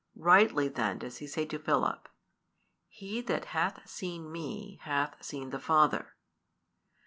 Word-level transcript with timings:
Rightly 0.17 0.67
then 0.67 0.97
does 0.97 1.17
he 1.17 1.27
say 1.27 1.45
to 1.45 1.59
Philip: 1.59 2.09
He 2.89 3.21
that 3.21 3.45
hath 3.53 3.87
seen 3.87 4.25
|261 4.29 4.31
Me 4.31 4.79
hath 4.81 5.23
seen 5.23 5.51
the 5.51 5.59
Father. 5.59 6.15